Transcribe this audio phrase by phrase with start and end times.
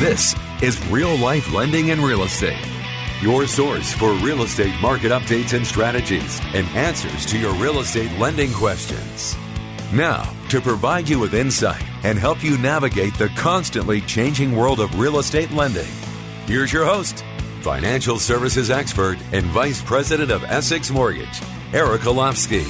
[0.00, 2.66] This is Real Life Lending and Real Estate,
[3.20, 8.10] your source for real estate market updates and strategies and answers to your real estate
[8.18, 9.36] lending questions.
[9.92, 14.98] Now, to provide you with insight and help you navigate the constantly changing world of
[14.98, 15.92] real estate lending,
[16.46, 17.22] here's your host,
[17.60, 21.42] financial services expert and vice president of Essex Mortgage,
[21.74, 22.64] Eric Olofsky.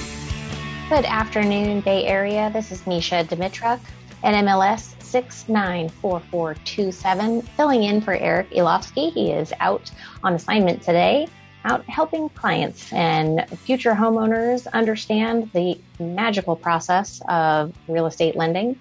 [0.89, 2.51] Good afternoon, Bay Area.
[2.53, 3.79] This is Mesha Dimitruk,
[4.25, 9.13] NMLS 694427, filling in for Eric Olofsky.
[9.13, 9.91] He is out
[10.23, 11.27] on assignment today,
[11.65, 18.79] out helping clients and future homeowners understand the magical process of real estate lending.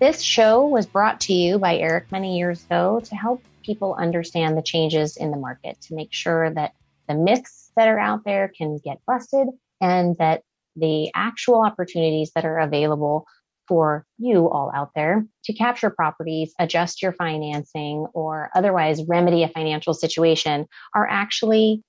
[0.00, 4.58] This show was brought to you by Eric many years ago to help people understand
[4.58, 6.72] the changes in the market, to make sure that
[7.08, 9.48] the myths that are out there can get busted
[9.80, 10.42] and that
[10.76, 13.26] the actual opportunities that are available
[13.66, 19.48] for you all out there to capture properties, adjust your financing, or otherwise remedy a
[19.48, 21.82] financial situation are actually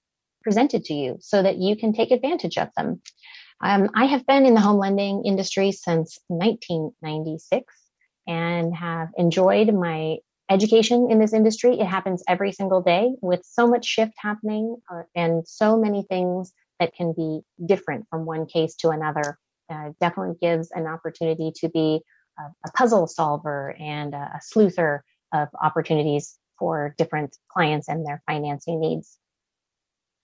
[0.43, 3.01] presented to you so that you can take advantage of them.
[3.61, 7.73] Um, I have been in the home lending industry since 1996
[8.27, 10.17] and have enjoyed my
[10.49, 11.79] education in this industry.
[11.79, 16.53] It happens every single day with so much shift happening uh, and so many things
[16.79, 21.69] that can be different from one case to another uh, definitely gives an opportunity to
[21.69, 22.01] be
[22.39, 24.99] a, a puzzle solver and a, a sleuther
[25.33, 29.17] of opportunities for different clients and their financing needs.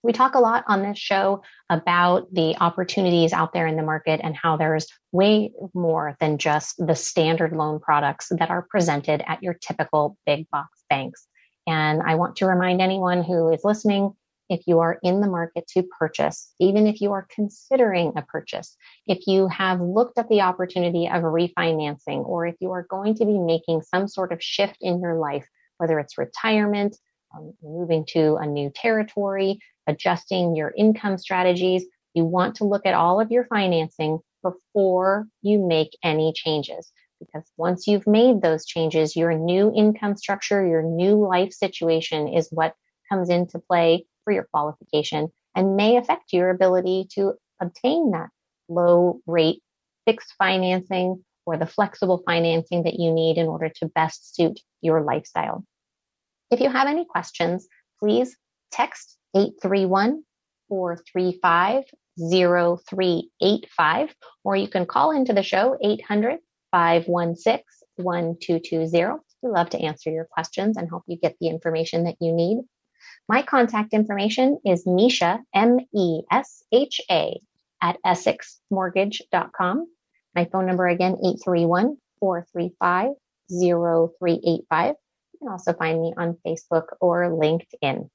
[0.02, 4.20] We talk a lot on this show about the opportunities out there in the market
[4.22, 9.42] and how there's way more than just the standard loan products that are presented at
[9.42, 11.28] your typical big box banks.
[11.68, 14.16] And I want to remind anyone who is listening
[14.52, 18.76] if you are in the market to purchase, even if you are considering a purchase,
[19.06, 23.24] if you have looked at the opportunity of refinancing, or if you are going to
[23.24, 25.46] be making some sort of shift in your life,
[25.78, 26.96] whether it's retirement,
[27.34, 32.94] um, moving to a new territory, adjusting your income strategies, you want to look at
[32.94, 36.92] all of your financing before you make any changes.
[37.18, 42.48] Because once you've made those changes, your new income structure, your new life situation is
[42.50, 42.74] what
[43.08, 48.28] comes into play for your qualification and may affect your ability to obtain that
[48.68, 49.62] low rate
[50.06, 55.02] fixed financing or the flexible financing that you need in order to best suit your
[55.02, 55.64] lifestyle.
[56.50, 57.66] If you have any questions,
[57.98, 58.36] please
[58.70, 60.22] text 831
[60.68, 61.84] 435
[62.18, 66.38] 0385, or you can call into the show 800
[66.70, 67.64] 516
[67.96, 69.20] 1220.
[69.42, 72.58] We love to answer your questions and help you get the information that you need.
[73.28, 77.40] My contact information is Mesha, M-E-S-H-A
[77.82, 79.86] at EssexMortgage.com.
[80.34, 81.16] My phone number again,
[82.22, 83.14] 831-435-0385.
[83.50, 88.08] You can also find me on Facebook or LinkedIn.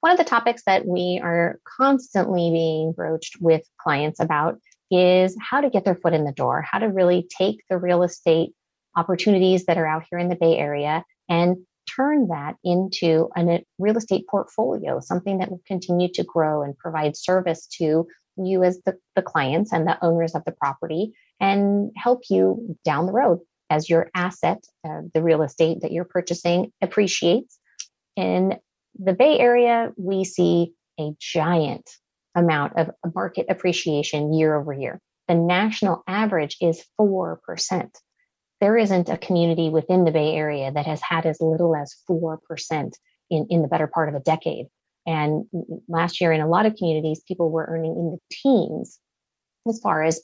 [0.00, 5.60] One of the topics that we are constantly being broached with clients about is how
[5.60, 8.52] to get their foot in the door, how to really take the real estate
[8.96, 11.58] opportunities that are out here in the Bay Area and
[11.96, 17.16] turn that into a real estate portfolio, something that will continue to grow and provide
[17.16, 18.06] service to
[18.36, 23.06] you as the, the clients and the owners of the property and help you down
[23.06, 27.58] the road as your asset, uh, the real estate that you're purchasing appreciates.
[28.16, 28.56] In
[28.98, 31.88] the Bay Area, we see a giant
[32.34, 35.00] amount of market appreciation year over year.
[35.28, 37.90] The national average is 4%
[38.60, 42.38] there isn't a community within the Bay Area that has had as little as 4%
[43.30, 44.66] in, in the better part of a decade.
[45.06, 45.46] And
[45.88, 48.98] last year, in a lot of communities, people were earning in the teens
[49.68, 50.22] as far as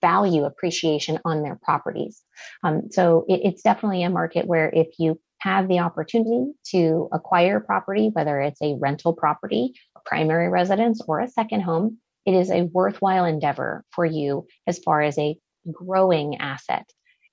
[0.00, 2.22] value appreciation on their properties.
[2.62, 7.60] Um, so it, it's definitely a market where if you have the opportunity to acquire
[7.60, 12.50] property, whether it's a rental property, a primary residence, or a second home, it is
[12.50, 15.36] a worthwhile endeavor for you as far as a
[15.72, 16.86] growing asset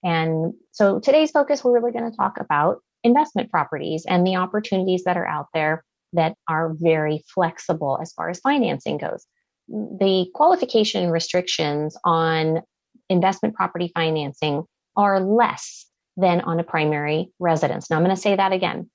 [0.04, 5.04] and so today's focus, we're really going to talk about investment properties and the opportunities
[5.06, 5.84] that are out there
[6.14, 9.26] that are very flexible as far as financing goes.
[9.70, 12.62] the qualification restrictions on
[13.10, 14.64] investment property financing
[14.96, 15.86] are less
[16.16, 17.90] than on a primary residence.
[17.90, 18.90] Now, I'm going to say that again.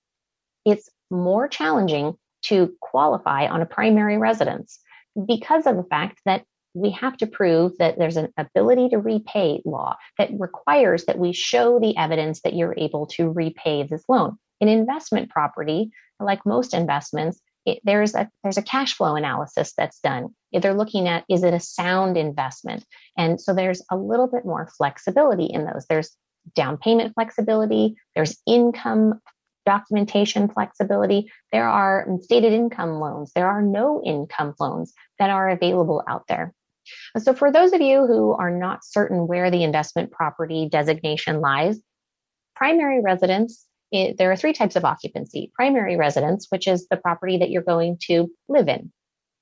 [0.65, 2.15] It's more challenging
[2.47, 4.81] to qualify on a primary residence
[5.29, 9.61] because of the fact that we have to prove that there's an ability to repay
[9.65, 14.39] law that requires that we show the evidence that you're able to repay this loan.
[14.61, 15.91] In investment property,
[16.21, 20.29] like most investments, it, there's a there's a cash flow analysis that's done.
[20.51, 22.85] If they're looking at is it a sound investment,
[23.17, 25.87] and so there's a little bit more flexibility in those.
[25.89, 26.17] There's
[26.55, 27.97] down payment flexibility.
[28.15, 29.21] There's income
[29.65, 31.31] documentation flexibility.
[31.53, 33.33] There are stated income loans.
[33.35, 36.53] There are no income loans that are available out there.
[37.19, 41.81] So for those of you who are not certain where the investment property designation lies,
[42.57, 45.53] primary residence, it, there are three types of occupancy.
[45.55, 48.91] Primary residence, which is the property that you're going to live in,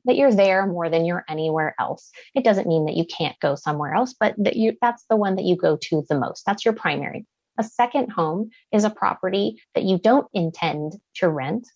[0.06, 2.10] that you're there more than you're anywhere else.
[2.34, 5.36] It doesn't mean that you can't go somewhere else, but that you, that's the one
[5.36, 6.44] that you go to the most.
[6.44, 7.26] That's your primary.
[7.58, 11.68] A second home is a property that you don't intend to rent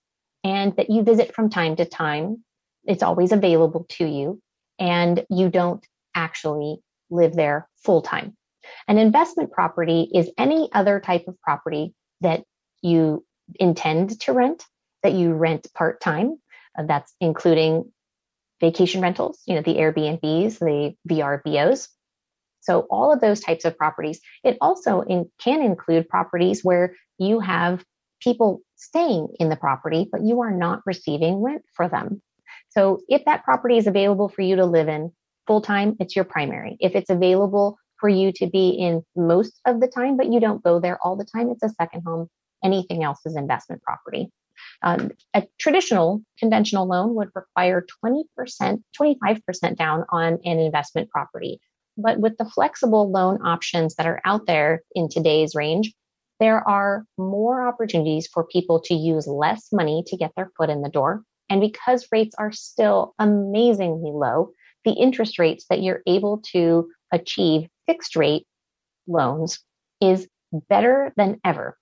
[0.42, 2.42] and that you visit from time to time.
[2.84, 4.40] It's always available to you
[4.78, 5.84] and you don't
[6.14, 6.78] actually
[7.10, 8.36] live there full time.
[8.88, 12.44] An investment property is any other type of property that
[12.82, 13.24] you
[13.60, 14.64] intend to rent,
[15.02, 16.36] that you rent part time.
[16.76, 17.84] Uh, that's including
[18.60, 21.88] vacation rentals, you know, the Airbnbs, the VRBOs.
[22.60, 24.20] So all of those types of properties.
[24.42, 27.84] It also in, can include properties where you have
[28.20, 32.22] people staying in the property, but you are not receiving rent for them.
[32.76, 35.12] So if that property is available for you to live in
[35.46, 36.76] full time, it's your primary.
[36.80, 40.62] If it's available for you to be in most of the time, but you don't
[40.62, 42.28] go there all the time, it's a second home.
[42.64, 44.30] Anything else is investment property.
[44.82, 51.60] Um, a traditional conventional loan would require 20%, 25% down on an investment property.
[51.96, 55.92] But with the flexible loan options that are out there in today's range,
[56.40, 60.82] there are more opportunities for people to use less money to get their foot in
[60.82, 64.50] the door and because rates are still amazingly low,
[64.84, 68.46] the interest rates that you're able to achieve fixed rate
[69.06, 69.60] loans
[70.00, 70.26] is
[70.68, 71.76] better than ever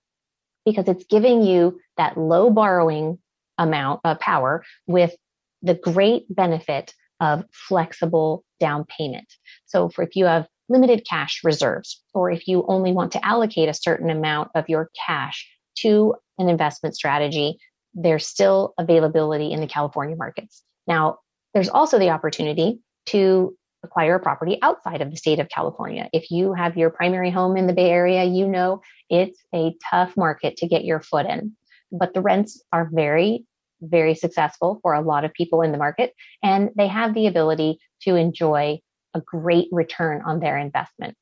[0.65, 3.17] because it's giving you that low borrowing
[3.57, 5.15] amount of power with
[5.61, 9.27] the great benefit of flexible down payment.
[9.65, 13.69] So for if you have limited cash reserves or if you only want to allocate
[13.69, 15.47] a certain amount of your cash
[15.79, 17.57] to an investment strategy,
[17.93, 20.63] there's still availability in the California markets.
[20.87, 21.17] Now,
[21.53, 26.09] there's also the opportunity to acquire a property outside of the state of California.
[26.13, 30.15] If you have your primary home in the Bay Area, you know it's a tough
[30.15, 31.53] market to get your foot in.
[31.91, 33.45] But the rents are very,
[33.81, 37.77] very successful for a lot of people in the market, and they have the ability
[38.03, 38.79] to enjoy
[39.13, 41.15] a great return on their investment.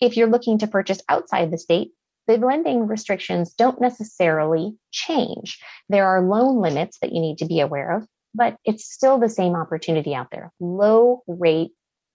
[0.00, 1.92] If you're looking to purchase outside the state,
[2.26, 5.58] the lending restrictions don't necessarily change.
[5.88, 9.28] There are loan limits that you need to be aware of, but it's still the
[9.28, 10.52] same opportunity out there.
[10.60, 11.72] Low rate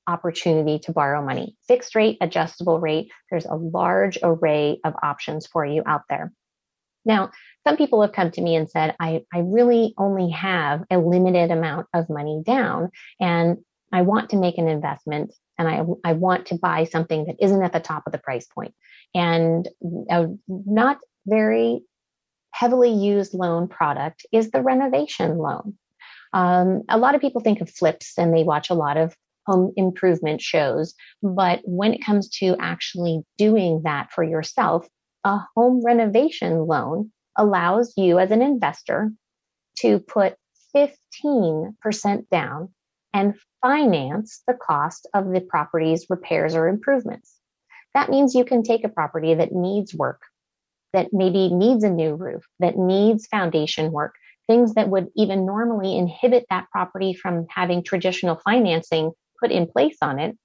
[0.07, 3.12] opportunity to borrow money, fixed rate, adjustable rate.
[3.30, 6.31] There's a large array of options for you out there.
[7.04, 7.31] Now,
[7.65, 11.51] some people have come to me and said, I, I really only have a limited
[11.51, 12.89] amount of money down
[13.19, 13.57] and
[13.92, 17.64] I want to make an investment and I, I want to buy something that isn't
[17.64, 18.73] at the top of the price point.
[19.16, 19.68] And
[20.09, 21.81] a not very
[22.52, 25.78] heavily used loan product is the renovation loan.
[26.33, 29.71] Um, a lot of people think of flips and they watch a lot of home
[29.78, 30.94] improvement shows.
[31.23, 34.87] But when it comes to actually doing that for yourself,
[35.23, 39.11] a home renovation loan allows you as an investor
[39.80, 40.35] to put
[40.76, 42.69] 15% down
[43.18, 43.33] and
[43.64, 47.36] finance the cost of the property's repairs or improvements.
[47.95, 50.21] That means you can take a property that needs work,
[50.94, 54.14] that maybe needs a new roof, that needs foundation work,
[54.45, 59.97] things that would even normally inhibit that property from having traditional financing put in place
[60.04, 60.38] on it.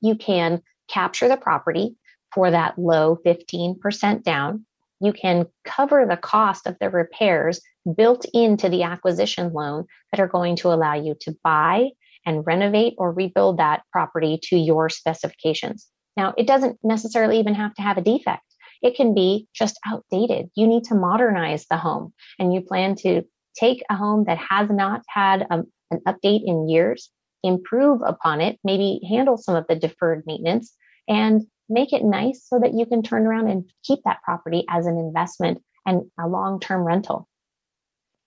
[0.00, 1.96] You can capture the property
[2.32, 4.64] for that low 15% down.
[5.00, 7.60] You can cover the cost of the repairs
[7.96, 11.90] built into the acquisition loan that are going to allow you to buy
[12.26, 15.88] and renovate or rebuild that property to your specifications.
[16.16, 18.42] Now, it doesn't necessarily even have to have a defect.
[18.82, 20.50] It can be just outdated.
[20.54, 23.22] You need to modernize the home and you plan to
[23.58, 27.10] take a home that has not had a, um, an update in years,
[27.42, 30.72] improve upon it, maybe handle some of the deferred maintenance
[31.08, 34.86] and make it nice so that you can turn around and keep that property as
[34.86, 37.26] an investment and a long-term rental.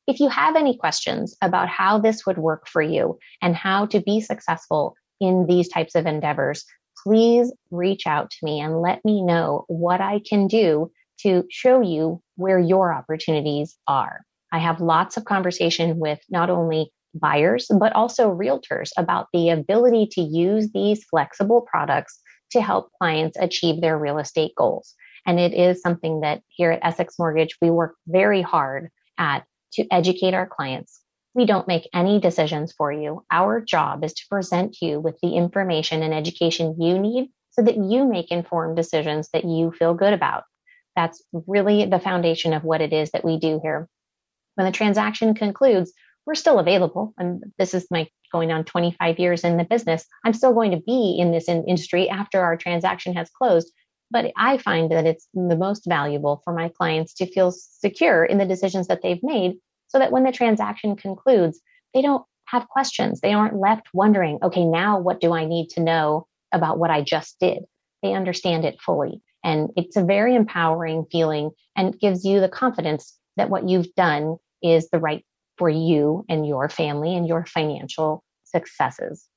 [0.07, 4.01] if you have any questions about how this would work for you and how to
[4.01, 6.65] be successful in these types of endeavors,
[7.03, 11.81] please reach out to me and let me know what I can do to show
[11.81, 14.21] you where your opportunities are.
[14.51, 20.07] I have lots of conversation with not only buyers, but also realtors about the ability
[20.11, 22.19] to use these flexible products
[22.53, 24.95] to help clients achieve their real estate goals.
[25.25, 29.43] And it is something that here at Essex Mortgage, we work very hard at
[29.73, 31.01] to educate our clients.
[31.33, 33.23] We don't make any decisions for you.
[33.31, 37.77] Our job is to present you with the information and education you need so that
[37.77, 40.43] you make informed decisions that you feel good about.
[40.95, 43.87] That's really the foundation of what it is that we do here.
[44.55, 45.91] When the transaction concludes,
[46.25, 47.13] we're still available.
[47.17, 50.05] And this is my going on 25 years in the business.
[50.25, 53.71] I'm still going to be in this industry after our transaction has closed.
[54.09, 58.37] But I find that it's the most valuable for my clients to feel secure in
[58.37, 59.55] the decisions that they've made
[59.87, 61.61] so that when the transaction concludes,
[61.93, 63.21] they don't have questions.
[63.21, 67.01] They aren't left wondering, okay, now what do I need to know about what I
[67.01, 67.63] just did?
[68.01, 69.21] They understand it fully.
[69.43, 74.37] And it's a very empowering feeling and gives you the confidence that what you've done
[74.61, 75.25] is the right
[75.57, 79.27] for you and your family and your financial successes.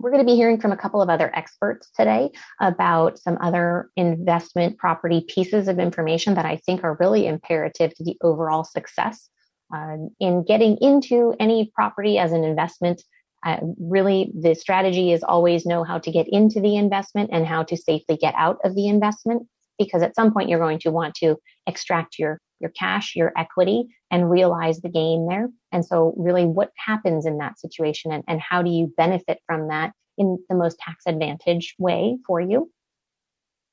[0.00, 2.30] We're going to be hearing from a couple of other experts today
[2.60, 8.04] about some other investment property pieces of information that I think are really imperative to
[8.04, 9.28] the overall success
[9.74, 13.02] uh, in getting into any property as an investment.
[13.44, 17.64] Uh, really, the strategy is always know how to get into the investment and how
[17.64, 21.14] to safely get out of the investment because at some point you're going to want
[21.14, 25.48] to extract your your cash, your equity, and realize the gain there.
[25.72, 29.68] And so, really, what happens in that situation and, and how do you benefit from
[29.68, 32.70] that in the most tax advantage way for you?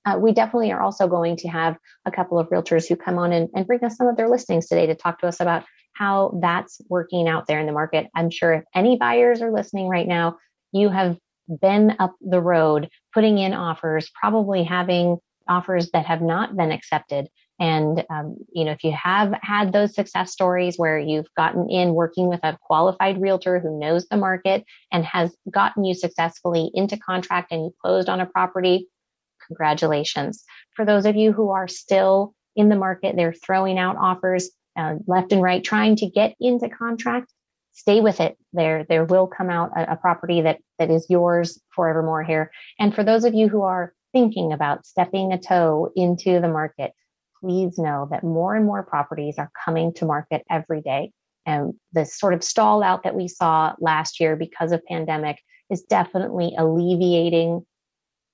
[0.06, 3.34] Uh, we definitely are also going to have a couple of realtors who come on
[3.34, 5.64] and, and bring us some of their listings today to talk to us about
[5.94, 8.08] how that's working out there in the market.
[8.14, 10.38] I'm sure if any buyers are listening right now,
[10.72, 16.56] you have been up the road putting in offers, probably having offers that have not
[16.56, 17.28] been accepted.
[17.60, 21.94] And, um, you know, if you have had those success stories where you've gotten in
[21.94, 26.98] working with a qualified realtor who knows the market and has gotten you successfully into
[26.98, 28.90] contract and you closed on a property,
[29.48, 30.44] congratulations.
[30.76, 34.96] For those of you who are still in the market, they're throwing out offers uh,
[35.08, 37.32] left and right, trying to get into contract,
[37.72, 38.38] stay with it.
[38.52, 42.52] There, there will come out a, a property that, that is yours forevermore here.
[42.80, 46.92] And for those of you who are thinking about stepping a toe into the market,
[47.46, 51.12] please know that more and more properties are coming to market every day.
[51.46, 55.38] And the sort of stall out that we saw last year because of pandemic
[55.70, 57.64] is definitely alleviating.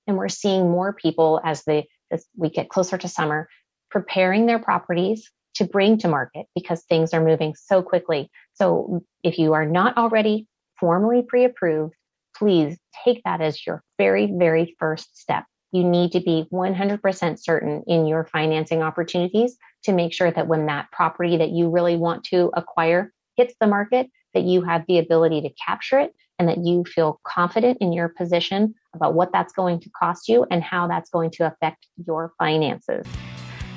[0.06, 1.64] And we're seeing more people as
[2.10, 3.48] as we get closer to summer
[3.90, 8.30] preparing their properties to bring to market because things are moving so quickly.
[8.54, 10.46] So if you are not already
[10.80, 11.94] formally pre-approved,
[12.34, 17.82] please take that as your very, very first step you need to be 100% certain
[17.86, 22.24] in your financing opportunities to make sure that when that property that you really want
[22.24, 26.58] to acquire hits the market, that you have the ability to capture it and that
[26.58, 30.86] you feel confident in your position about what that's going to cost you and how
[30.86, 33.06] that's going to affect your finances.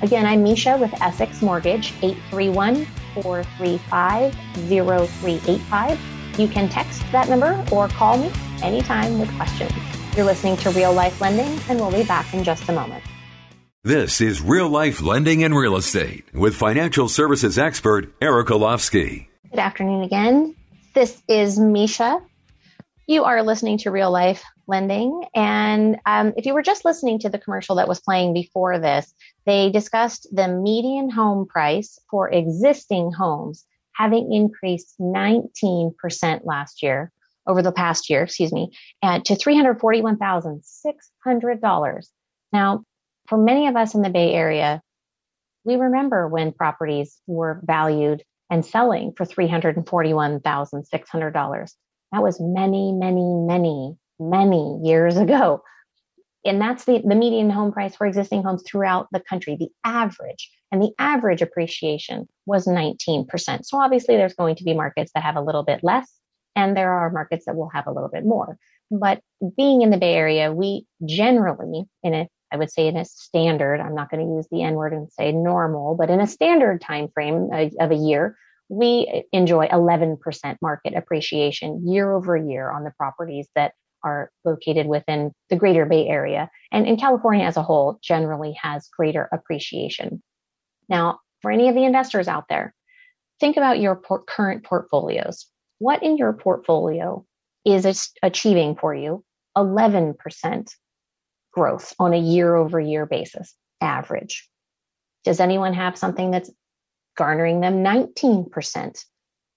[0.02, 2.84] Again, I'm Mesha with Essex Mortgage, 831
[3.14, 4.34] 435
[4.68, 6.00] 0385.
[6.38, 8.30] You can text that number or call me
[8.62, 9.95] anytime with questions.
[10.16, 13.04] You're listening to Real Life Lending, and we'll be back in just a moment.
[13.84, 19.26] This is Real Life Lending and Real Estate with financial services expert Eric Olofsky.
[19.50, 20.56] Good afternoon again.
[20.94, 22.22] This is Mesha.
[23.06, 25.22] You are listening to Real Life Lending.
[25.34, 29.12] And um, if you were just listening to the commercial that was playing before this,
[29.44, 35.92] they discussed the median home price for existing homes having increased 19%
[36.44, 37.12] last year
[37.46, 38.70] over the past year, excuse me,
[39.02, 42.06] and to $341,600.
[42.52, 42.84] Now,
[43.28, 44.82] for many of us in the Bay Area,
[45.64, 51.72] we remember when properties were valued and selling for $341,600.
[52.12, 55.62] That was many, many, many, many years ago.
[56.44, 60.48] And that's the, the median home price for existing homes throughout the country, the average.
[60.70, 63.26] And the average appreciation was 19%.
[63.64, 66.08] So obviously there's going to be markets that have a little bit less
[66.56, 68.58] and there are markets that will have a little bit more.
[68.90, 69.20] But
[69.56, 73.80] being in the Bay Area, we generally, in a, I would say in a standard,
[73.80, 76.80] I'm not going to use the N word and say normal, but in a standard
[76.80, 78.36] time frame of a year,
[78.68, 80.18] we enjoy 11%
[80.60, 86.06] market appreciation year over year on the properties that are located within the greater Bay
[86.06, 86.48] Area.
[86.72, 90.22] And in California as a whole, generally has greater appreciation.
[90.88, 92.74] Now, for any of the investors out there,
[93.40, 95.46] think about your por- current portfolios.
[95.78, 97.24] What in your portfolio
[97.64, 99.24] is achieving for you
[99.56, 100.70] 11%
[101.52, 104.48] growth on a year over year basis, average?
[105.24, 106.50] Does anyone have something that's
[107.16, 109.04] garnering them 19%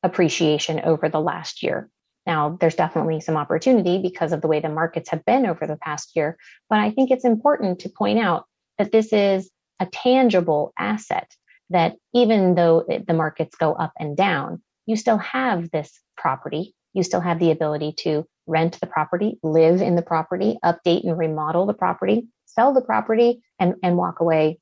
[0.04, 1.90] appreciation over the last year?
[2.26, 5.78] Now, there's definitely some opportunity because of the way the markets have been over the
[5.78, 6.38] past year,
[6.70, 8.46] but I think it's important to point out
[8.78, 9.50] that this is
[9.80, 11.32] a tangible asset
[11.70, 16.76] that even though the markets go up and down, you still have this property.
[16.94, 21.18] You still have the ability to rent the property, live in the property, update and
[21.18, 24.60] remodel the property, sell the property, and, and walk away,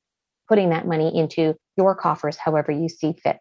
[0.48, 3.38] putting that money into your coffers however you see fit.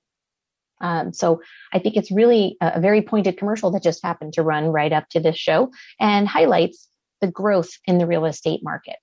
[0.80, 1.42] Um, so
[1.74, 4.94] I think it's really a, a very pointed commercial that just happened to run right
[4.94, 6.88] up to this show and highlights
[7.20, 8.98] the growth in the real estate market.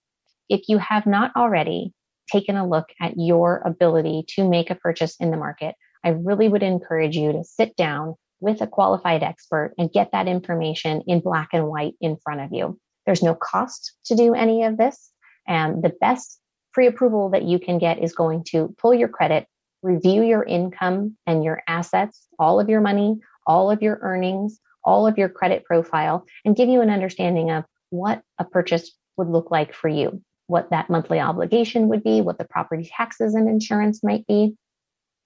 [0.49, 1.93] If you have not already
[2.31, 6.49] taken a look at your ability to make a purchase in the market, I really
[6.49, 11.21] would encourage you to sit down with a qualified expert and get that information in
[11.21, 12.79] black and white in front of you.
[13.07, 15.11] There's no cost to do any of this.
[15.47, 16.41] And the best
[16.73, 19.47] pre approval that you can get is going to pull your credit,
[19.83, 25.07] review your income and your assets, all of your money, all of your earnings, all
[25.07, 29.51] of your credit profile, and give you an understanding of what a purchase would look
[29.51, 34.03] like for you what that monthly obligation would be, what the property taxes and insurance
[34.03, 34.55] might be,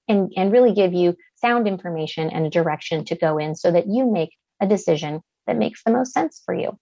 [0.06, 3.86] and, and really give you sound information and a direction to go in so that
[3.86, 4.30] you make
[4.60, 6.78] a decision that makes the most sense for you.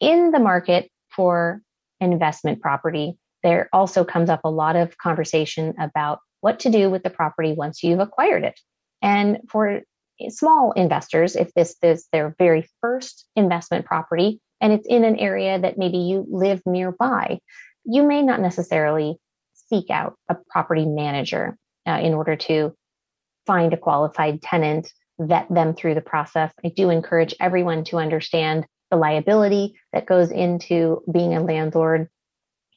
[0.00, 1.62] In the market for
[2.00, 7.02] investment property, there also comes up a lot of conversation about what to do with
[7.02, 8.58] the property once you've acquired it.
[9.02, 9.82] And for
[10.28, 15.58] small investors, if this is their very first investment property, and it's in an area
[15.58, 17.38] that maybe you live nearby,
[17.84, 19.16] you may not necessarily
[19.54, 21.56] seek out a property manager
[21.86, 22.74] uh, in order to
[23.48, 26.52] find a qualified tenant, vet them through the process.
[26.62, 32.08] I do encourage everyone to understand the liability that goes into being a landlord.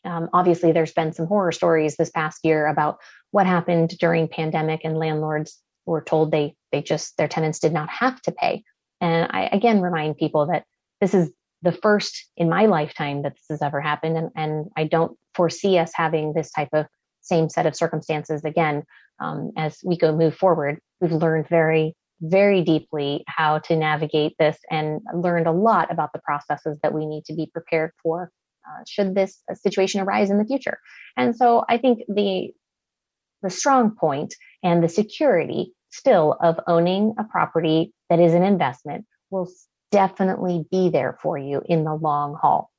[0.06, 3.00] Um, obviously, there's been some horror stories this past year about
[3.32, 7.90] what happened during pandemic, and landlords were told they they just their tenants did not
[7.90, 8.64] have to pay.
[9.02, 10.64] And I again remind people that
[11.02, 11.32] this is
[11.62, 14.18] the first in my lifetime that this has ever happened.
[14.18, 16.88] And, and I don't foresee us having this type of
[17.22, 18.84] same set of circumstances again
[19.20, 20.80] um, as we go move forward.
[21.00, 26.20] We've learned very, very deeply how to navigate this and learned a lot about the
[26.20, 28.32] processes that we need to be prepared for
[28.68, 30.78] uh, should this situation arise in the future.
[31.18, 32.52] And so I think the
[33.42, 39.06] the strong point and the security still of owning a property that is an investment
[39.32, 39.50] will
[39.92, 42.70] definitely be there for you in the long haul.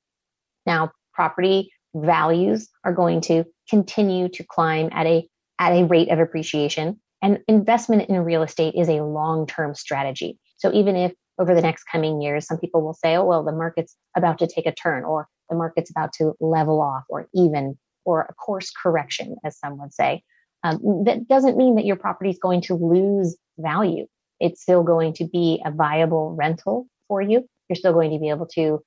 [0.65, 5.27] Now, property values are going to continue to climb at a
[5.59, 10.39] at a rate of appreciation and investment in real estate is a long-term strategy.
[10.57, 13.53] So even if over the next coming years some people will say, "Oh, well, the
[13.53, 17.79] market's about to take a turn or the market's about to level off or even
[18.05, 20.23] or a course correction as some would say."
[20.65, 24.07] Um, that doesn't mean that your property is going to lose value.
[24.41, 27.45] It's still going to be a viable rental for you.
[27.69, 28.81] You're still going to be able to,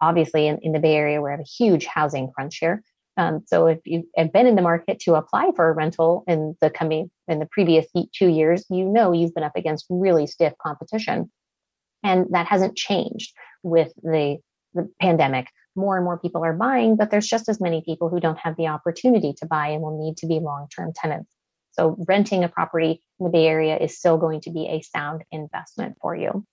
[0.00, 2.82] obviously, in, in the Bay Area, we have a huge housing crunch here.
[3.16, 6.56] Um, so if you have been in the market to apply for a rental in
[6.60, 10.54] the coming in the previous two years, you know you've been up against really stiff
[10.64, 11.30] competition,
[12.02, 14.38] and that hasn't changed with the
[14.74, 15.46] the pandemic.
[15.74, 18.56] More and more people are buying, but there's just as many people who don't have
[18.56, 21.30] the opportunity to buy and will need to be long term tenants.
[21.72, 25.24] So renting a property in the Bay Area is still going to be a sound
[25.30, 26.44] investment for you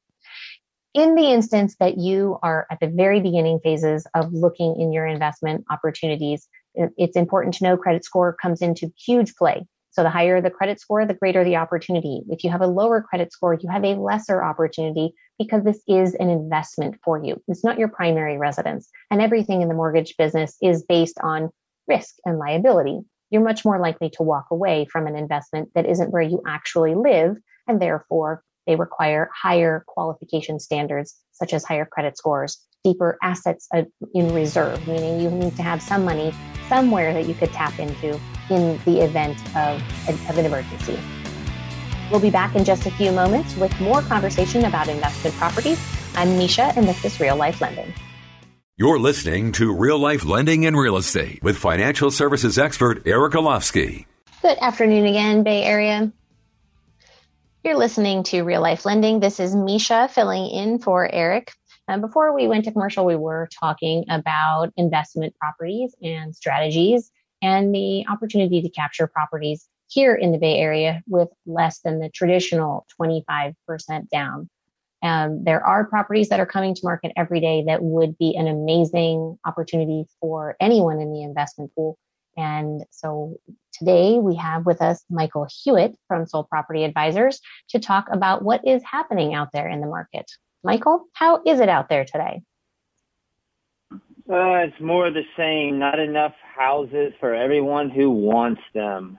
[0.93, 5.05] in the instance that you are at the very beginning phases of looking in your
[5.05, 9.65] investment opportunities, it's important to know credit score comes into huge play.
[9.91, 12.21] So the higher the credit score, the greater the opportunity.
[12.29, 16.13] If you have a lower credit score, you have a lesser opportunity because this is
[16.15, 17.41] an investment for you.
[17.47, 18.89] It's not your primary residence.
[19.09, 21.49] And everything in the mortgage business is based on
[21.87, 22.99] risk and liability.
[23.31, 26.95] You're much more likely to walk away from an investment that isn't where you actually
[26.95, 33.67] live and therefore they require higher qualification standards, such as higher credit scores, deeper assets
[33.73, 36.33] uh, in reserve, meaning you need to have some money
[36.67, 38.19] somewhere that you could tap into
[38.49, 39.81] in the event of,
[40.29, 40.99] of an emergency.
[42.11, 45.79] We'll be back in just a few moments with more conversation about investment properties.
[46.15, 47.93] I'm Mesha, and this is Real Life Lending.
[48.77, 54.05] You're listening to Real Life Lending and Real Estate with financial services expert Eric Olofsky.
[54.41, 56.11] Good afternoon again, Bay Area.
[57.61, 59.19] You're listening to Real Life Lending.
[59.19, 61.51] This is Mesha filling in for Eric.
[61.89, 67.75] And before we went to commercial, we were talking about investment properties and strategies and
[67.75, 72.87] the opportunity to capture properties here in the Bay Area with less than the traditional
[72.99, 73.55] 25%
[74.09, 74.49] down.
[75.03, 78.47] Um, there are properties that are coming to market every day that would be an
[78.47, 81.97] amazing opportunity for anyone in the investment pool.
[82.37, 83.35] And so
[83.79, 87.39] today we have with us Michael Hewitt from Soul Property Advisors
[87.69, 90.29] to talk about what is happening out there in the market.
[90.63, 92.41] Michael, how is it out there today?
[93.91, 95.79] Uh, it's more of the same.
[95.79, 99.17] Not enough houses for everyone who wants them.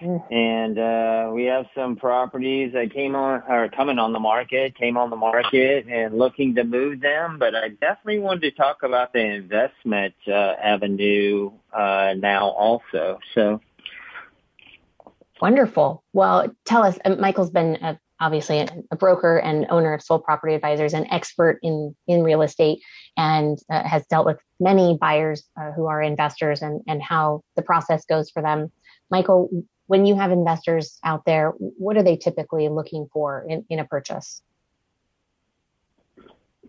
[0.00, 0.32] Mm.
[0.32, 4.96] And uh, we have some properties that came on or coming on the market, came
[4.96, 7.38] on the market, and looking to move them.
[7.38, 13.18] But I definitely wanted to talk about the investment uh, avenue uh, now also.
[13.34, 13.60] So
[15.40, 16.04] wonderful.
[16.12, 16.98] Well, tell us.
[17.04, 21.58] Uh, Michael's been a, obviously a broker and owner of Soul Property Advisors, an expert
[21.62, 22.80] in in real estate
[23.16, 27.62] and uh, has dealt with many buyers uh, who are investors and, and how the
[27.62, 28.70] process goes for them.
[29.10, 29.50] Michael,
[29.86, 33.84] when you have investors out there, what are they typically looking for in, in a
[33.84, 34.42] purchase?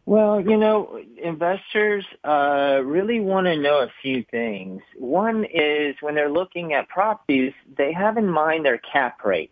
[0.05, 4.81] Well, you know, investors uh, really want to know a few things.
[4.97, 9.51] One is when they're looking at properties, they have in mind their cap rate.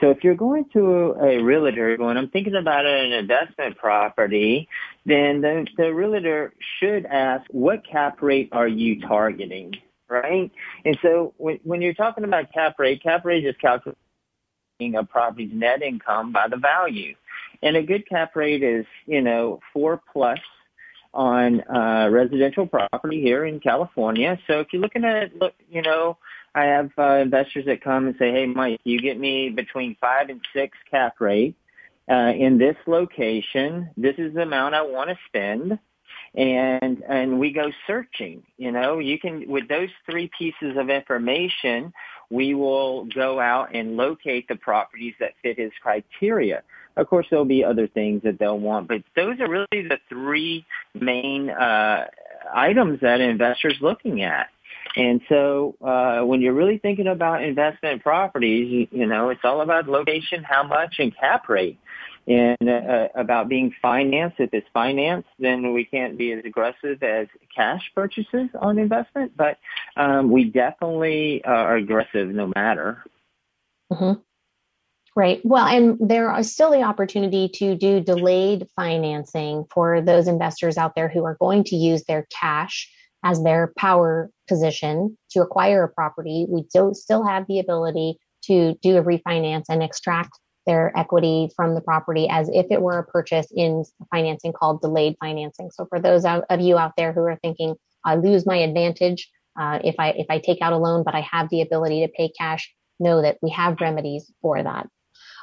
[0.00, 4.68] So if you're going to a realtor going, I'm thinking about an investment property,
[5.04, 9.74] then the, the realtor should ask, what cap rate are you targeting?
[10.08, 10.50] Right?
[10.84, 13.96] And so when, when you're talking about cap rate, cap rate is calculating
[14.96, 17.14] a property's net income by the value.
[17.62, 20.38] And a good cap rate is, you know, four plus
[21.12, 24.38] on uh, residential property here in California.
[24.46, 26.16] So if you're looking at, look, you know,
[26.54, 30.30] I have uh, investors that come and say, "Hey, Mike, you get me between five
[30.30, 31.56] and six cap rate
[32.10, 33.90] uh, in this location.
[33.96, 35.78] This is the amount I want to spend."
[36.34, 41.92] and and we go searching you know you can with those three pieces of information
[42.30, 46.62] we will go out and locate the properties that fit his criteria
[46.96, 50.64] of course there'll be other things that they'll want but those are really the three
[50.94, 52.06] main uh
[52.54, 54.48] items that investor's looking at
[54.96, 59.60] and so uh, when you're really thinking about investment properties, you, you know, it's all
[59.60, 61.78] about location, how much, and cap rate.
[62.26, 64.36] And uh, about being financed.
[64.38, 69.58] If it's financed, then we can't be as aggressive as cash purchases on investment, but
[69.96, 73.02] um, we definitely are aggressive no matter.
[73.90, 74.20] Mm-hmm.
[75.16, 75.40] Right.
[75.44, 80.94] Well, and there are still the opportunity to do delayed financing for those investors out
[80.94, 82.88] there who are going to use their cash
[83.24, 88.74] as their power position to acquire a property, we do still have the ability to
[88.82, 93.04] do a refinance and extract their equity from the property as if it were a
[93.04, 95.70] purchase in financing called delayed financing.
[95.70, 99.80] So for those of you out there who are thinking, I lose my advantage uh,
[99.84, 102.30] if I if I take out a loan, but I have the ability to pay
[102.30, 104.86] cash, know that we have remedies for that.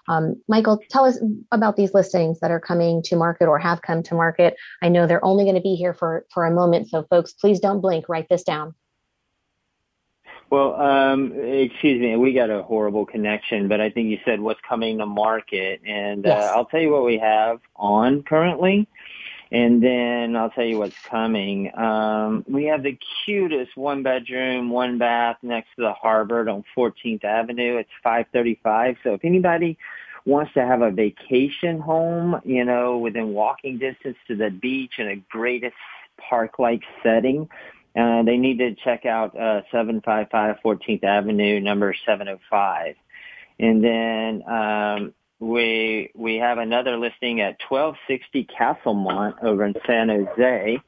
[0.08, 1.20] Um, Michael, tell us
[1.52, 4.56] about these listings that are coming to market or have come to market.
[4.82, 7.60] I know they're only going to be here for, for a moment, so folks, please
[7.60, 8.08] don't blink.
[8.10, 8.74] Write this down.
[10.50, 14.62] Well, um, excuse me, we got a horrible connection, but I think you said what's
[14.68, 16.44] coming to market, and uh, yes.
[16.44, 18.88] uh, I'll tell you what we have on currently,
[19.52, 21.76] and then I'll tell you what's coming.
[21.78, 27.24] Um, we have the cutest one bedroom, one bath next to the Harvard on 14th
[27.24, 27.78] Avenue.
[27.78, 28.98] It's 535.
[29.04, 29.78] So if anybody
[30.26, 35.08] wants to have a vacation home, you know, within walking distance to the beach in
[35.08, 35.76] a greatest
[36.18, 37.50] park-like setting,
[37.96, 42.96] uh, they need to check out uh, 755 14th Avenue, number 705.
[43.60, 50.80] And then um, we we have another listing at 1260 Castlemont over in San Jose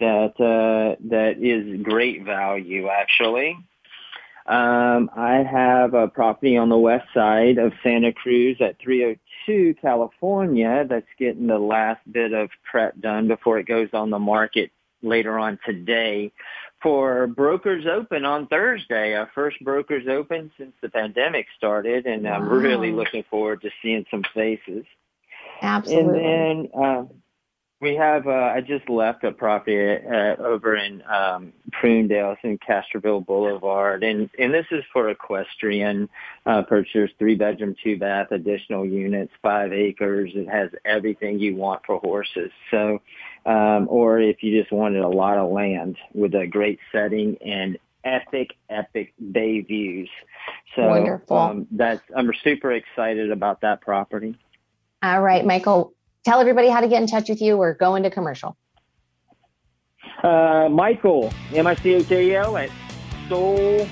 [0.00, 3.56] that uh, that is great value actually.
[4.46, 10.86] Um, I have a property on the west side of Santa Cruz at 302 California
[10.88, 14.70] that's getting the last bit of prep done before it goes on the market
[15.02, 16.32] later on today
[16.82, 19.14] for Brokers Open on Thursday.
[19.14, 22.34] Our first Brokers Open since the pandemic started, and wow.
[22.34, 24.84] I'm really looking forward to seeing some faces.
[25.62, 26.24] Absolutely.
[26.24, 27.04] And then uh,
[27.80, 32.58] we have, uh, I just left a property uh, over in um, Prunedale, it's in
[32.58, 36.08] Castroville Boulevard, and, and this is for equestrian
[36.46, 40.32] uh, purchasers, three bedroom, two bath, additional units, five acres.
[40.34, 42.50] It has everything you want for horses.
[42.70, 43.02] So,
[43.44, 47.78] um, or if you just wanted a lot of land with a great setting and
[48.04, 50.08] epic, epic bay views.
[50.76, 51.36] So, Wonderful.
[51.36, 54.38] Um, that's, I'm super excited about that property.
[55.02, 55.92] All right, Michael
[56.26, 57.56] tell everybody how to get in touch with you.
[57.56, 58.56] or go into commercial.
[60.22, 62.70] Uh, Michael, M-I-C-H-A-L at
[63.28, 63.86] Soul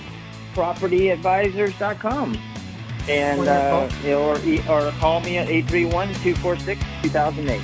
[0.55, 2.39] propertyadvisors.com.
[3.07, 4.39] And uh, or,
[4.71, 7.61] or call me at 831-246-2008.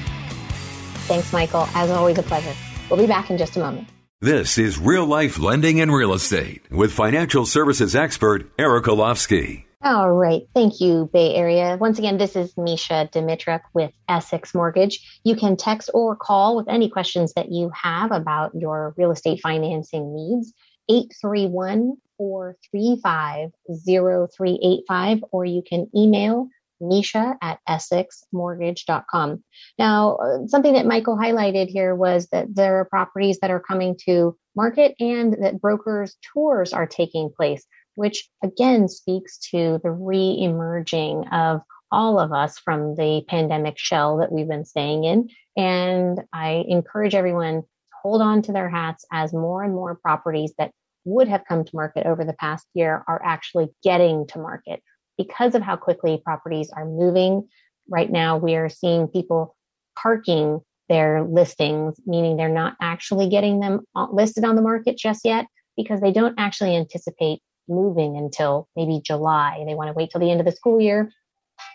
[1.07, 1.67] Thanks, Michael.
[1.75, 2.53] As always, a pleasure.
[2.91, 3.89] We'll be back in just a moment.
[4.21, 9.65] This is Real Life Lending and Real Estate with financial services expert Eric Olofsky.
[9.83, 10.43] All right.
[10.55, 11.79] Thank you, Bay Area.
[11.81, 15.21] Once again, this is Mesha Dimitruk with Essex Mortgage.
[15.25, 19.41] You can text or call with any questions that you have about your real estate
[19.41, 20.53] financing needs.
[20.91, 23.51] 831 435
[23.87, 26.49] 0385, or you can email
[26.83, 29.43] Mesha at essexmortgage.com.
[29.79, 33.97] Now, uh, something that Michael highlighted here was that there are properties that are coming
[34.07, 37.65] to market and that brokers' tours are taking place,
[38.01, 41.61] which again speaks to the re emerging of
[41.93, 45.29] all of us from the pandemic shell that we've been staying in.
[45.55, 47.69] And I encourage everyone to
[48.03, 50.71] hold on to their hats as more and more properties that
[51.05, 54.83] would have come to market over the past year are actually getting to market
[55.19, 57.47] because of how quickly properties are moving.
[57.87, 59.55] Right now, we are seeing people
[60.01, 65.45] parking their listings, meaning they're not actually getting them listed on the market just yet
[65.77, 69.63] because they don't actually anticipate moving until maybe July.
[69.67, 71.13] They want to wait till the end of the school year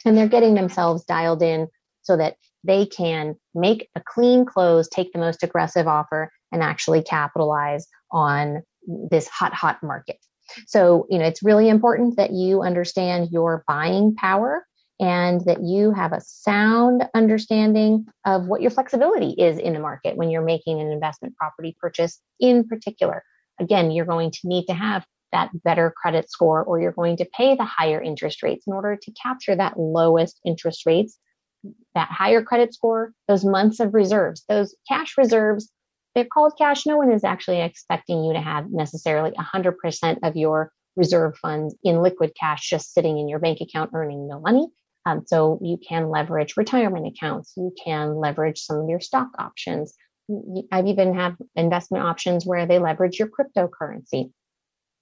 [0.05, 1.67] and they're getting themselves dialed in
[2.01, 7.03] so that they can make a clean close, take the most aggressive offer, and actually
[7.03, 8.63] capitalize on
[9.09, 10.17] this hot, hot market.
[10.67, 14.65] So, you know, it's really important that you understand your buying power
[14.99, 20.15] and that you have a sound understanding of what your flexibility is in the market
[20.15, 23.23] when you're making an investment property purchase in particular.
[23.59, 25.05] Again, you're going to need to have
[25.35, 28.95] that better credit score or you're going to pay the higher interest rates in order
[28.95, 31.19] to capture that lowest interest rates,
[31.93, 35.71] that higher credit score, those months of reserves, those cash reserves
[36.15, 36.85] they're called cash.
[36.85, 42.01] No one is actually expecting you to have necessarily 100% of your reserve funds in
[42.01, 44.67] liquid cash just sitting in your bank account earning no money.
[45.05, 47.53] Um, so you can leverage retirement accounts.
[47.57, 49.93] You can leverage some of your stock options.
[50.71, 54.31] I've even have investment options where they leverage your cryptocurrency.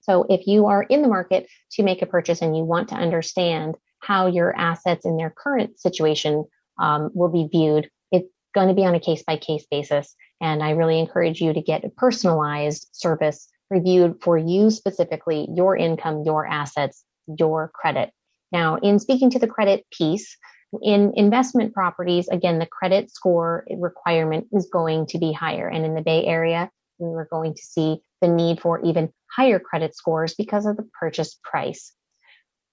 [0.08, 2.94] So if you are in the market to make a purchase and you want to
[2.94, 6.44] understand how your assets in their current situation
[6.78, 10.14] um, will be viewed, it's going to be on a case by case basis.
[10.40, 15.76] And I really encourage you to get a personalized service reviewed for you specifically, your
[15.76, 17.02] income, your assets,
[17.38, 18.10] your credit.
[18.52, 20.36] Now, in speaking to the credit piece,
[20.82, 25.68] in investment properties, again, the credit score requirement is going to be higher.
[25.68, 29.96] And in the Bay Area, we're going to see the need for even higher credit
[29.96, 31.92] scores because of the purchase price.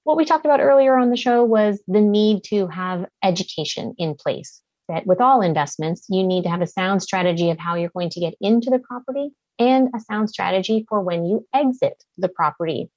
[0.04, 4.16] What we talked about earlier on the show was the need to have education in
[4.16, 7.92] place that with all investments, you need to have a sound strategy of how you're
[7.92, 12.28] going to get into the property and a sound strategy for when you exit the
[12.28, 12.90] property.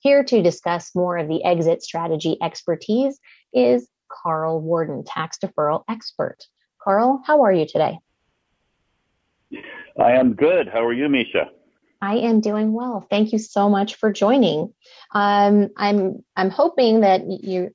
[0.00, 3.18] Here to discuss more of the exit strategy expertise
[3.52, 6.38] is Carl Warden, tax deferral expert.
[6.82, 7.98] Carl, how are you today?
[9.98, 10.68] I am good.
[10.68, 11.48] How are you, Mesha?
[12.04, 13.06] I am doing well.
[13.08, 14.74] Thank you so much for joining.
[15.14, 17.70] Um, I'm I'm hoping that you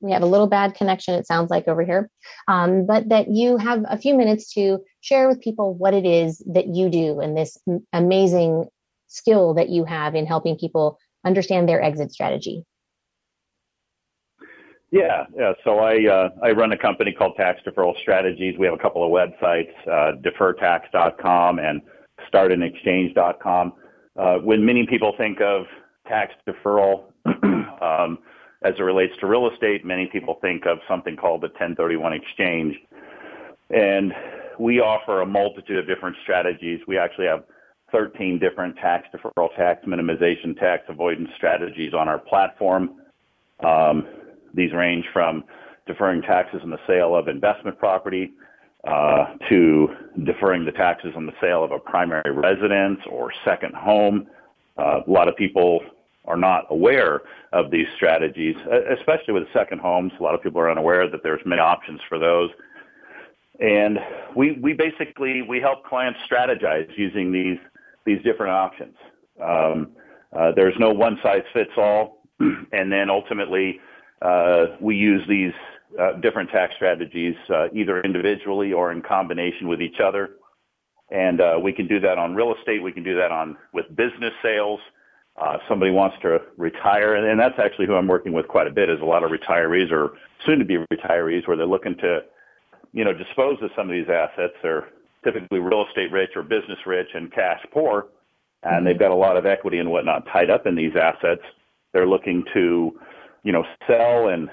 [0.00, 2.10] we have a little bad connection, it sounds like over here,
[2.46, 6.42] um, but that you have a few minutes to share with people what it is
[6.46, 7.56] that you do and this
[7.94, 8.66] amazing
[9.06, 12.66] skill that you have in helping people understand their exit strategy.
[14.90, 15.54] Yeah, yeah.
[15.64, 18.58] So I uh, I run a company called Tax Deferral Strategies.
[18.58, 21.80] We have a couple of websites, uh, deferrtax.com and
[22.32, 23.72] startanexchange.com.
[24.16, 25.64] Uh, when many people think of
[26.06, 28.18] tax deferral, um,
[28.62, 32.76] as it relates to real estate, many people think of something called the 1031 exchange.
[33.70, 34.12] And
[34.58, 36.80] we offer a multitude of different strategies.
[36.86, 37.44] We actually have
[37.92, 42.96] 13 different tax deferral, tax minimization, tax avoidance strategies on our platform.
[43.64, 44.06] Um,
[44.54, 45.44] these range from
[45.86, 48.32] deferring taxes on the sale of investment property
[48.84, 49.88] uh, to
[50.24, 54.26] deferring the taxes on the sale of a primary residence or second home.
[54.78, 55.80] Uh, a lot of people
[56.26, 58.56] are not aware of these strategies,
[58.98, 60.12] especially with second homes.
[60.18, 62.50] A lot of people are unaware that there's many options for those.
[63.58, 63.98] And
[64.34, 67.58] we, we basically, we help clients strategize using these,
[68.06, 68.96] these different options.
[69.42, 69.92] Um,
[70.32, 72.18] uh, there's no one size fits all.
[72.72, 73.80] And then ultimately,
[74.22, 75.52] uh, we use these
[75.98, 80.30] uh, different tax strategies uh, either individually or in combination with each other.
[81.10, 82.82] And uh, we can do that on real estate.
[82.82, 84.80] We can do that on with business sales
[85.40, 88.70] uh, somebody wants to retire, and, and that's actually who I'm working with quite a
[88.70, 88.90] bit.
[88.90, 90.12] Is a lot of retirees or
[90.44, 92.20] soon-to-be retirees where they're looking to,
[92.92, 94.52] you know, dispose of some of these assets.
[94.62, 94.88] They're
[95.24, 98.08] typically real estate rich or business rich and cash poor,
[98.62, 101.42] and they've got a lot of equity and whatnot tied up in these assets.
[101.92, 102.98] They're looking to,
[103.42, 104.50] you know, sell and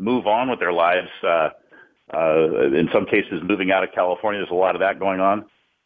[0.00, 1.08] move on with their lives.
[1.22, 1.50] Uh,
[2.12, 4.40] uh, in some cases, moving out of California.
[4.40, 5.44] There's a lot of that going on.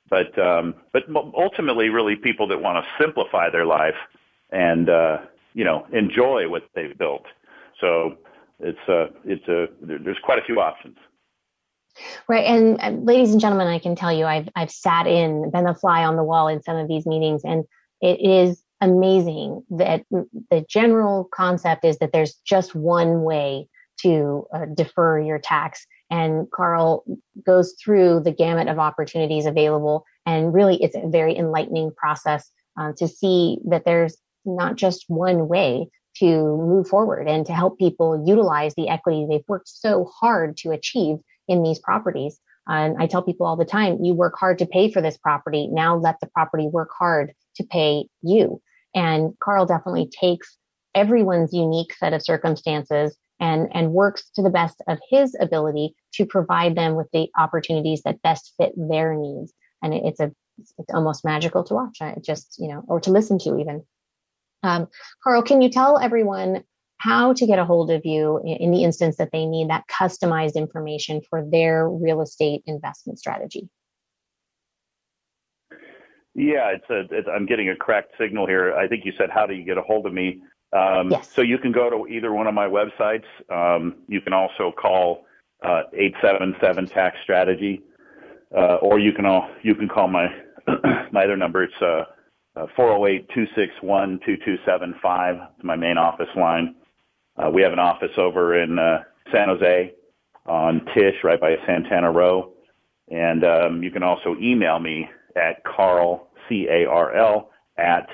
[0.09, 1.03] But um, but
[1.37, 3.97] ultimately, really, people that want to simplify their life
[4.51, 5.19] and uh,
[5.55, 7.25] you know enjoy what they've built.
[7.81, 8.17] So
[8.61, 10.97] it's uh, it's a there's quite a few options.
[12.29, 15.67] Right, and uh, ladies and gentlemen, I can tell you, I've I've sat in, been
[15.67, 17.65] a fly on the wall in some of these meetings, and
[18.01, 23.69] it is amazing that the general concept is that there's just one way
[24.05, 25.87] to uh, defer your tax.
[26.11, 27.05] And Carl
[27.45, 32.93] goes through the gamut of opportunities available, and really, it's a very enlightening process uh,
[32.99, 35.89] to see that there's not just one way
[36.19, 40.71] to move forward and to help people utilize the equity they've worked so hard to
[40.71, 41.17] achieve
[41.49, 42.39] in these properties.
[42.67, 45.69] And I tell people all the time, you work hard to pay for this property.
[45.71, 48.61] Now let the property work hard to pay you.
[48.95, 50.57] And Carl definitely takes
[50.95, 56.25] everyone's unique set of circumstances and, and works to the best of his ability to
[56.25, 59.53] provide them with the opportunities that best fit their needs.
[59.83, 60.33] And it, it's a,
[60.79, 61.99] it's almost magical to watch.
[62.01, 63.85] I just, you know, or to listen to even.
[64.63, 64.89] Um,
[65.23, 66.65] Carl, can you tell everyone
[66.97, 70.55] how to get a hold of you in the instance that they need that customized
[70.55, 73.69] information for their real estate investment strategy?
[76.35, 77.31] Yeah, it's a.
[77.31, 78.75] I'm getting a cracked signal here.
[78.75, 80.41] I think you said, "How do you get a hold of me?"
[80.75, 81.31] Um, yes.
[81.33, 83.25] So you can go to either one of my websites.
[83.49, 85.25] Um, you can also call
[85.63, 87.83] uh, 877 Tax Strategy,
[88.57, 90.27] uh, or you can all you can call my
[91.13, 91.63] my other number.
[91.63, 92.05] It's uh,
[92.77, 95.37] 408 261 2275.
[95.57, 96.75] It's my main office line.
[97.37, 99.93] Uh, we have an office over in uh, San Jose
[100.47, 102.53] on Tisch, right by Santana Row.
[103.11, 108.09] And um, you can also email me at Carl, C A R L, at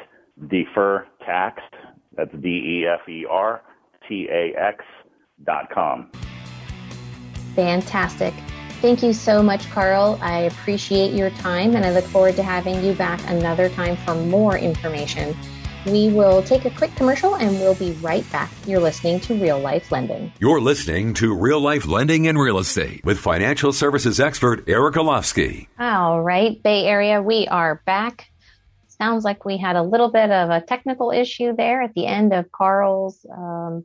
[0.49, 1.75] defer taxed,
[2.16, 3.62] that's D E F E R
[4.09, 4.85] T A X
[5.44, 6.11] dot com.
[7.55, 8.35] Fantastic.
[8.81, 10.18] Thank you so much, Carl.
[10.23, 14.14] I appreciate your time and I look forward to having you back another time for
[14.14, 15.37] more information.
[15.87, 18.51] We will take a quick commercial and we'll be right back.
[18.66, 20.33] You're listening to Real Life Lending.
[20.38, 25.68] You're listening to Real Life Lending and Real Estate with financial services expert Eric Olofsky.
[25.79, 28.31] All right, Bay Area, we are back.
[29.00, 32.34] Sounds like we had a little bit of a technical issue there at the end
[32.34, 33.84] of Carl's um,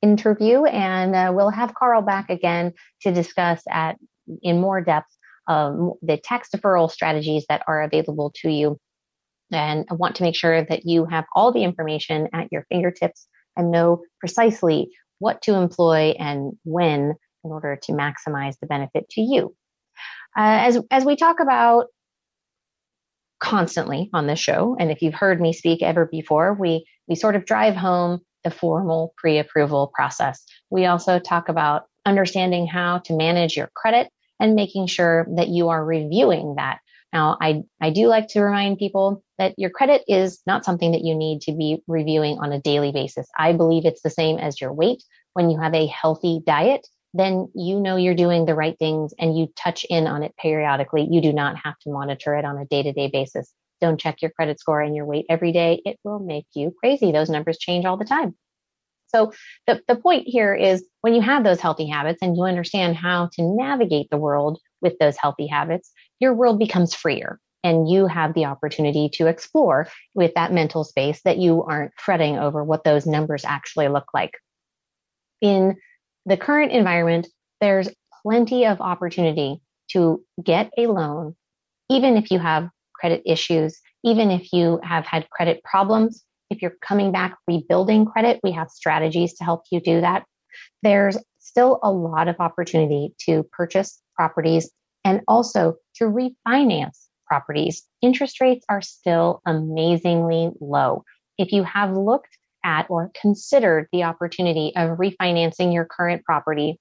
[0.00, 2.72] interview, and uh, we'll have Carl back again
[3.02, 3.96] to discuss at
[4.42, 5.14] in more depth
[5.48, 8.78] um, the tax deferral strategies that are available to you.
[9.52, 13.26] And I want to make sure that you have all the information at your fingertips
[13.56, 19.20] and know precisely what to employ and when in order to maximize the benefit to
[19.20, 19.54] you.
[20.36, 21.86] Uh, as, as we talk about
[23.44, 27.36] constantly on this show, and if you've heard me speak ever before, we, we sort
[27.36, 30.42] of drive home the formal pre-approval process.
[30.70, 34.08] We also talk about understanding how to manage your credit
[34.40, 36.78] and making sure that you are reviewing that.
[37.12, 41.04] Now, I, I do like to remind people that your credit is not something that
[41.04, 43.28] you need to be reviewing on a daily basis.
[43.38, 45.02] I believe it's the same as your weight.
[45.34, 49.38] When you have a healthy diet, then you know you're doing the right things and
[49.38, 51.06] you touch in on it periodically.
[51.08, 53.52] You do not have to monitor it on a day to day basis.
[53.80, 55.80] Don't check your credit score and your weight every day.
[55.84, 57.12] It will make you crazy.
[57.12, 58.34] Those numbers change all the time.
[59.08, 59.32] So
[59.68, 63.28] the, the point here is when you have those healthy habits and you understand how
[63.34, 68.34] to navigate the world with those healthy habits, your world becomes freer and you have
[68.34, 73.06] the opportunity to explore with that mental space that you aren't fretting over what those
[73.06, 74.32] numbers actually look like.
[75.40, 75.76] In
[76.26, 77.28] the current environment,
[77.60, 77.88] there's
[78.22, 79.60] plenty of opportunity
[79.90, 81.36] to get a loan,
[81.90, 86.76] even if you have credit issues, even if you have had credit problems, if you're
[86.80, 90.24] coming back rebuilding credit, we have strategies to help you do that.
[90.82, 94.70] There's still a lot of opportunity to purchase properties
[95.04, 97.82] and also to refinance properties.
[98.02, 101.04] Interest rates are still amazingly low.
[101.38, 106.78] If you have looked at or considered the opportunity of refinancing your current property,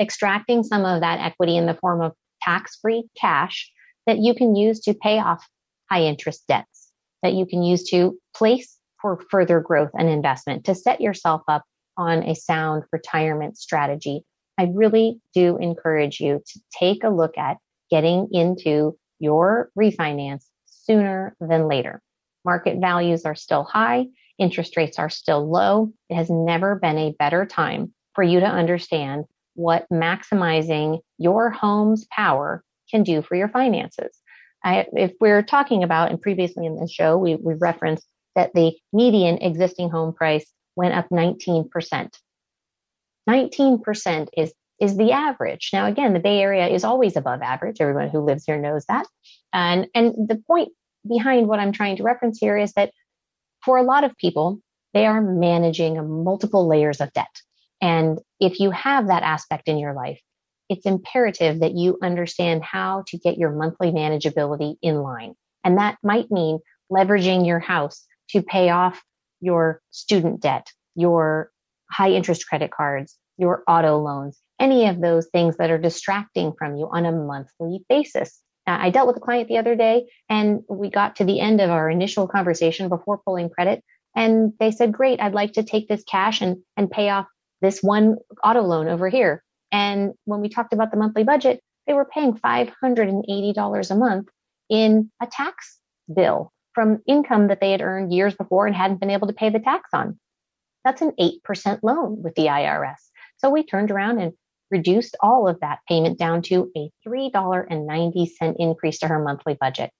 [0.00, 3.70] extracting some of that equity in the form of tax free cash
[4.06, 5.46] that you can use to pay off
[5.90, 6.90] high interest debts,
[7.22, 11.64] that you can use to place for further growth and investment to set yourself up
[11.96, 14.24] on a sound retirement strategy.
[14.58, 17.56] I really do encourage you to take a look at
[17.90, 22.00] getting into your refinance sooner than later.
[22.44, 24.06] Market values are still high.
[24.40, 25.92] Interest rates are still low.
[26.08, 32.06] It has never been a better time for you to understand what maximizing your home's
[32.10, 34.18] power can do for your finances.
[34.64, 38.72] I, if we're talking about, and previously in the show, we, we referenced that the
[38.92, 41.68] median existing home price went up 19%.
[43.28, 45.70] 19% is is the average.
[45.74, 47.76] Now, again, the Bay Area is always above average.
[47.80, 49.06] Everyone who lives here knows that.
[49.52, 50.70] And, and the point
[51.06, 52.92] behind what I'm trying to reference here is that
[53.64, 54.60] for a lot of people,
[54.94, 57.34] they are managing multiple layers of debt.
[57.80, 60.20] And if you have that aspect in your life,
[60.68, 65.34] it's imperative that you understand how to get your monthly manageability in line.
[65.64, 66.60] And that might mean
[66.92, 69.02] leveraging your house to pay off
[69.40, 71.50] your student debt, your
[71.90, 76.76] high interest credit cards, your auto loans, any of those things that are distracting from
[76.76, 78.40] you on a monthly basis.
[78.70, 81.60] Uh, I dealt with a client the other day and we got to the end
[81.60, 83.82] of our initial conversation before pulling credit.
[84.14, 87.26] And they said, great, I'd like to take this cash and, and pay off
[87.62, 89.42] this one auto loan over here.
[89.72, 94.28] And when we talked about the monthly budget, they were paying $580 a month
[94.68, 95.78] in a tax
[96.14, 99.50] bill from income that they had earned years before and hadn't been able to pay
[99.50, 100.18] the tax on.
[100.84, 102.98] That's an 8% loan with the IRS.
[103.38, 104.32] So we turned around and
[104.70, 109.90] reduced all of that payment down to a $3.90 increase to her monthly budget.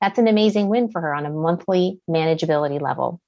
[0.00, 3.20] That's an amazing win for her on a monthly manageability level.